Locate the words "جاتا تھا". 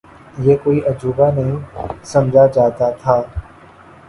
2.47-3.21